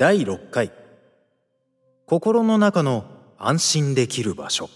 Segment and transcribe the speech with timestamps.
[0.00, 0.72] 第6回
[2.06, 3.04] 心の中の
[3.36, 4.70] 安心できる場所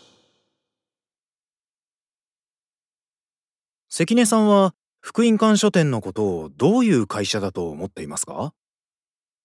[3.88, 8.52] 関根さんは福音館書店のことをどういう会社だと思っていますか？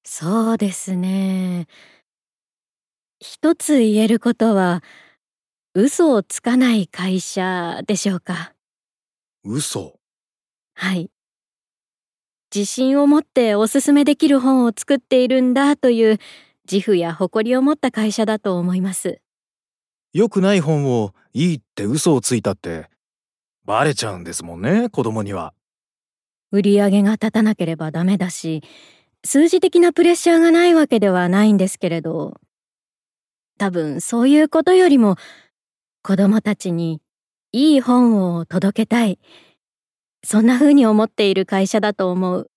[0.04, 1.68] そうですね。
[3.22, 4.84] 一つ言えることは、
[5.76, 8.54] 嘘をつかない会社でしょうか？
[9.46, 9.98] 嘘
[10.74, 11.10] はい。
[12.54, 16.18] 自信を持っておすすめできる本を作っているんだという
[16.70, 19.22] 自負や誇りを持った会社だと思います。
[20.14, 22.90] 良くない本をいいって嘘をついたって
[23.66, 25.54] バレちゃうんですもんね子供には
[26.52, 28.64] 売り上げが立たなければダメだし、
[29.24, 32.40] 数字的なプレッシャーがないわけではないんですけれど、
[33.58, 35.18] 多分そういうことよりも
[36.02, 37.02] 子供たちに
[37.52, 39.20] いい本を届けたい。
[40.24, 42.52] そんな風に思っている会社だと思う。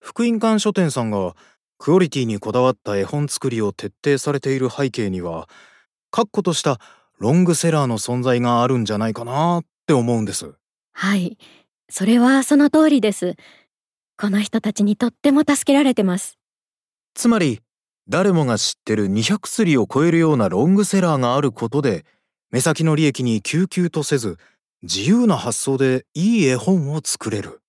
[0.00, 1.34] 福音館書店さんが
[1.78, 5.48] クオリティにこだわった絵本作りを徹底されている背景には
[6.10, 6.78] 確固とした
[7.18, 10.54] ロングセラーの存在があるんじゃないかなって思うんです
[10.92, 11.38] はい。
[11.88, 13.36] それはその通りです。
[14.18, 16.38] この人たちにとっても助けられてます。
[17.14, 17.60] つまり
[18.08, 22.04] 誰もが知ってる200釣を超えるようなロングセラーがあることで
[22.50, 24.38] 目先の利益に救急とせず
[24.82, 27.60] 自由な発想でいい絵本を作れる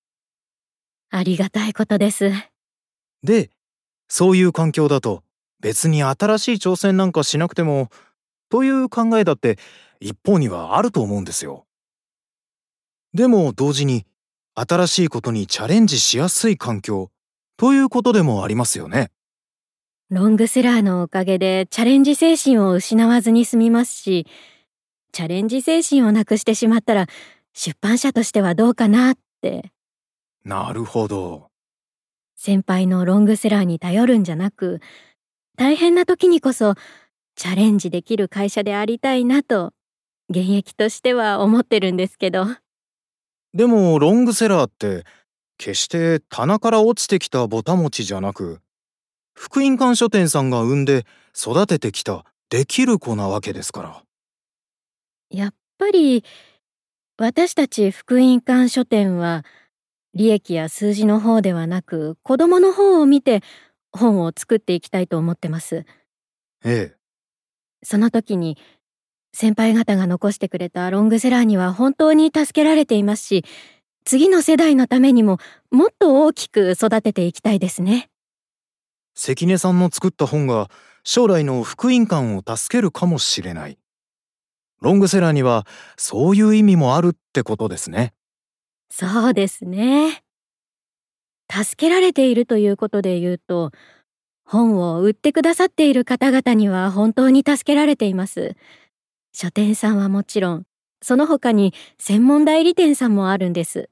[1.09, 2.31] ありがたいことです。
[3.23, 3.49] で
[4.07, 5.23] そういう環境だと
[5.59, 7.89] 別に新しい挑戦なんかしなくても
[8.49, 9.57] という考えだって
[9.99, 11.65] 一方にはあると思うんですよ。
[13.13, 14.05] でも同時に
[14.53, 17.09] 新しいことにチャレンジしやすい環境
[17.57, 19.11] ということでもありますよね。
[20.09, 24.25] ロングセラーのおかげでチャレンジ精神を失わずに済みますし、
[25.11, 27.07] チャレンジ精神をなくしてしまったら
[27.53, 29.71] 出版社としてはどうかなって、
[30.43, 31.47] なるほど。
[32.35, 34.79] 先輩のロングセラーに頼るんじゃなく、
[35.57, 36.75] 大変な時にこそ
[37.35, 39.73] チャレンジできる会社でありたいなと、
[40.29, 42.45] 現役としては思ってるんですけど。
[43.53, 45.03] でもロングセラーって
[45.57, 48.59] 決して棚から落ちてきたぼたもちじゃなく
[49.33, 51.05] 福音館書店さんが生んで
[51.35, 54.03] 育ててきたできる子なわけですから。
[55.29, 56.23] やっぱり
[57.17, 59.43] 私たち福音館書店は
[60.13, 63.41] 利益や数字の方ではなく子供の方を見て
[63.91, 65.85] 本を作っていきたいと思ってます。
[66.63, 66.95] ええ。
[67.83, 68.57] その時に
[69.33, 73.45] 先輩方が残してくれたロングセラーには本当に助けられていますし
[74.03, 75.37] 次の世代のためにも
[75.69, 78.09] もっと大きく育てていきたいですね。
[79.15, 80.69] 関根さんの作った本が
[81.03, 83.77] 将来の福音館を助けるかもしれない。
[84.81, 85.65] ロングセラーには
[85.97, 88.13] そういう意味もあるってことですね。
[88.89, 90.23] そうですね。
[91.51, 93.71] 助けられているということで言うと、
[94.45, 98.55] 本を売ってくださっている方々には本当に助けられています。
[99.33, 100.63] 書店さんはもちろん、
[101.01, 103.89] その他に専門代理店さんもあるんです。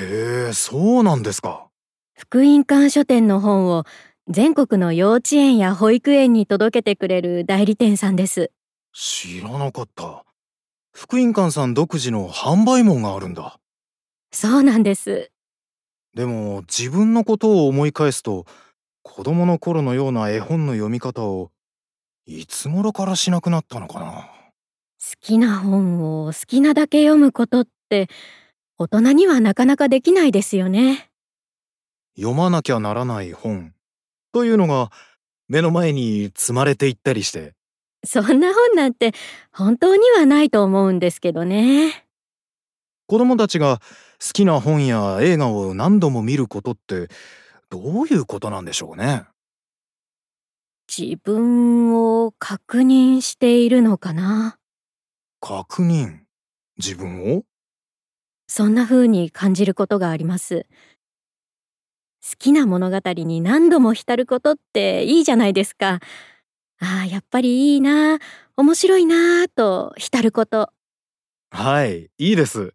[0.00, 1.68] へえ、そうなんですか。
[2.14, 3.84] 福音館書店の本を
[4.28, 8.50] 全国の幼稚園や保育園に届けてくれる代理店さんです。
[8.92, 10.24] 知らなかった。
[10.92, 13.58] 福音館さん独自の販売網があるんだ。
[14.30, 15.30] そうなんです。
[16.14, 18.44] でも自分のことを思い返すと
[19.02, 21.50] 子供の頃のような絵本の読み方を
[22.26, 24.30] いつ頃からしなくなったのかな。
[25.00, 28.08] 好きな本を好きなだけ読むことって
[28.78, 31.08] 大人にはなかなかできないですよね。
[32.16, 33.72] 読まなきゃならない本
[34.32, 34.90] というのが
[35.48, 37.54] 目の前に積まれていったりして
[38.04, 39.12] そんな本なんて
[39.52, 42.06] 本当にはないと思うんですけどね。
[43.06, 43.78] 子供たちが
[44.20, 47.08] 好きな本や映画を何度も見ることって
[47.68, 49.24] どういうことなんでしょうね？
[50.94, 54.58] 自分を確認しているのかな？
[55.40, 56.20] 確認？
[56.78, 57.44] 自分を？
[58.46, 60.66] そんな風に感じることがあります。
[62.22, 66.00] 好きな物語に何度も浸ることっていいじゃないですか。
[66.82, 68.18] ああ、やっぱりいいな、
[68.56, 70.72] 面白いなと浸ること。
[71.50, 72.74] はいいいです。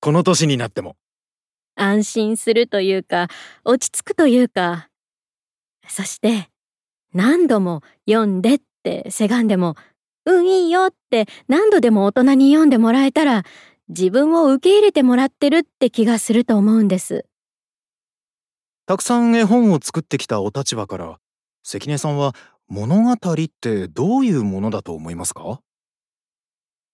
[0.00, 0.96] この年になっても。
[1.74, 3.26] 安心するというか、
[3.64, 4.88] 落ち着くというか。
[5.88, 6.50] そして、
[7.12, 9.74] 何度も読んでってせがんでも、
[10.24, 13.42] うんいいよって何度でも大人に読んでもらえたら、
[13.88, 17.24] 自分を受け入れてもらってるって気がすると思うんです。
[18.86, 21.18] たくさん絵本を作ってきたお立場から
[21.64, 22.34] 関根さんは
[22.70, 23.16] 物語っ
[23.48, 25.60] てどういうものだと思いますか？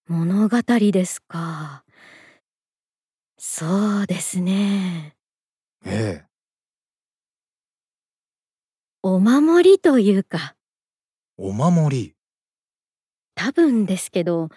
[0.07, 0.63] 物語
[0.93, 1.85] ですか。
[3.39, 5.17] そうですね。
[5.85, 6.27] ええ
[9.03, 10.57] お守りというか、
[11.37, 12.15] お守り。
[13.35, 14.51] 多分ですけど、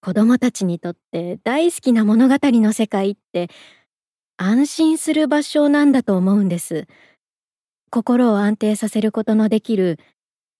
[0.00, 3.50] 子供たちにとって大好きな物語の世界って
[4.36, 6.86] 安心する場所なんだと思うんです。
[7.88, 9.98] 心を安定させることのできる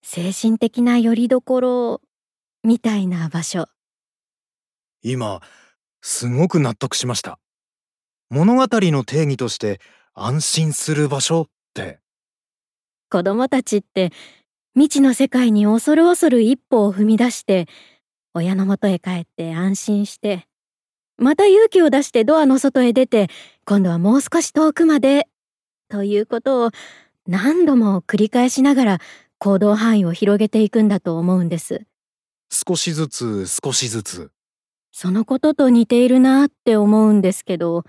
[0.02, 2.00] 精神的な拠り所
[2.64, 3.66] みたいな場所。
[5.02, 5.40] 今、
[6.00, 7.38] すごく納得しました。
[8.30, 9.80] 物語の定義として
[10.14, 12.00] 安心する場所って、
[13.10, 14.12] 子供たちって
[14.74, 17.66] 未知の世界に恐る恐る一歩を踏み出して
[18.34, 20.46] 親の元へ帰って安心して
[21.16, 23.28] また勇気を出してドアの外へ出て
[23.64, 25.26] 今度はもう少し遠くまで
[25.88, 26.70] ということを
[27.28, 28.98] 何度も繰り返しながら
[29.38, 31.82] 行動範囲を広げていくんだと思うんです。
[32.50, 34.30] 少しずつ少しずつ。
[34.92, 37.84] そのことと似ているなって思うんですけど、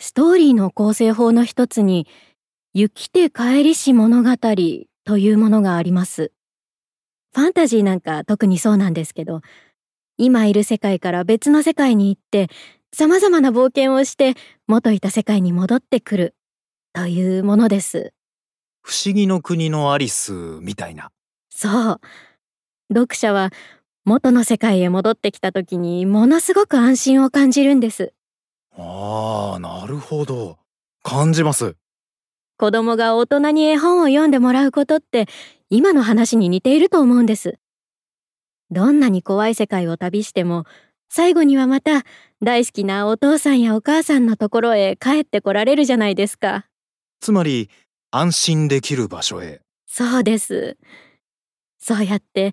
[0.00, 2.06] ストーリーの構成法の一つに、
[2.72, 4.30] 雪て帰りし物語
[5.04, 6.32] というものがあります。
[7.34, 9.42] ファンタジーなんか特にそうなんですけど、
[10.16, 12.48] 今いる世界から別の世界に行って、
[12.92, 14.34] 様々な冒険をして
[14.66, 16.34] 元いた世界に戻ってくる
[16.94, 18.14] というものです。
[18.82, 21.10] 不思議の国のアリスみたいな。
[21.50, 22.00] そう。
[22.92, 23.50] 読者は
[24.04, 28.12] 元の世界へ戻ってきた時にものすごく安心を感じるんです。
[28.76, 30.58] ああ、なるほど。
[31.02, 31.76] 感じます。
[32.58, 35.26] 子供が大人に絵本を読んでもらうことって
[35.70, 37.58] 今の話に似ていると思うんです。
[38.70, 40.64] どんなに怖い世界を旅しても
[41.08, 42.04] 最後にはまた
[42.42, 46.66] 大好きなお父さんやお母さんのところへ帰ってこられるじゃないですか。
[47.20, 47.68] つまり、
[48.10, 49.60] 安心できる場所へ。
[49.86, 50.76] そうです。
[51.78, 52.52] そうやって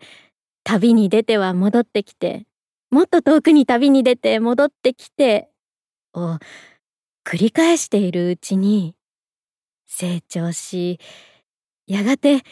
[0.63, 2.45] 旅に出ては戻ってきて、
[2.91, 5.49] もっと遠くに旅に出て戻ってきて
[6.13, 6.37] を
[7.25, 8.95] 繰り返しているうちに
[9.87, 10.99] 成長し、
[11.87, 12.43] やがて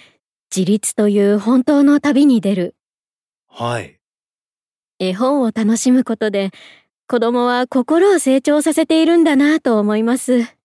[0.56, 2.75] 自立という本当の旅に出る。
[3.48, 4.00] はい。
[5.00, 6.51] 絵本を楽しむことで
[7.08, 10.56] 子供は心を成長させているんだなと思います。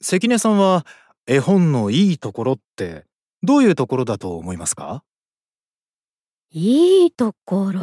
[0.00, 0.84] 関根さんは、
[1.26, 3.04] 絵本のいいところって、
[3.42, 5.02] どういうところだと思いますか？
[6.50, 7.80] いいところ。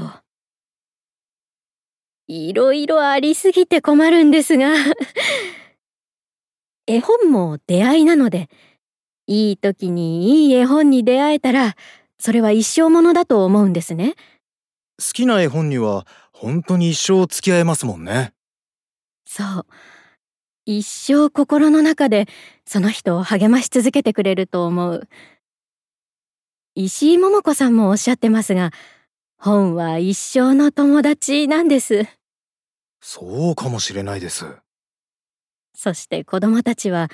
[2.28, 4.74] いろいろありすぎて困るんですが。
[6.88, 8.50] 絵本も出会いなので、
[9.28, 11.76] いい時にいい絵本に出会えたら、
[12.20, 14.16] それは一生ものだと思うんですね。
[15.00, 18.34] 好きな絵本には、本当に一生付き合えますもんね。
[19.26, 19.66] そう。
[20.78, 22.28] 一生心の中で
[22.66, 25.08] その人を励まし続けてくれると思う。
[26.76, 28.72] 石井桃子さんもおっしゃってますが、
[29.38, 32.08] 本は一生の友達なんです。
[33.02, 34.46] そうかもしれないです。
[35.76, 37.10] そして子供たちは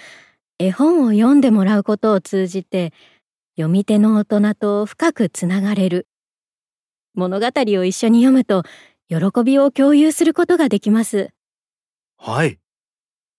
[0.60, 2.94] 絵本を読んでもらうことを通じて
[3.56, 6.07] 読み手の大人と深くつながれる。
[7.15, 8.63] 物語を一緒に読むと
[9.10, 11.31] 喜びを共有することができます。
[12.18, 12.60] はい。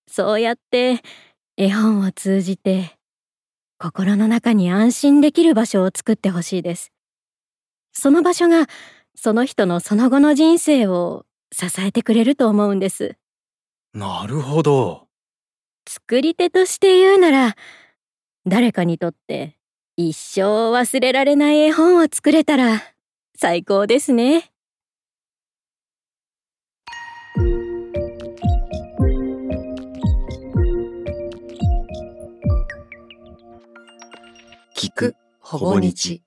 [0.09, 1.03] そうやって
[1.57, 2.97] 絵本を通じて
[3.79, 6.91] 心の中に安心できる場所を作ってほしいです。
[7.93, 8.67] その場所が
[9.15, 13.17] その人のその後の人生を支えてくれると思うんです。
[13.95, 15.09] なるほど。
[15.89, 17.57] 作り手として言うなら、
[18.47, 19.57] 誰かにとって
[19.97, 22.83] 一生忘れられない絵本を作れたら
[23.37, 24.51] 最高ですね。
[35.41, 36.23] ほぼ日。